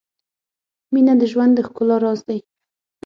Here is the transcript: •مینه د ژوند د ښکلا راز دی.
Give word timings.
•مینه 0.93 1.13
د 1.21 1.23
ژوند 1.31 1.51
د 1.55 1.59
ښکلا 1.67 1.97
راز 2.03 2.19
دی. 2.27 2.39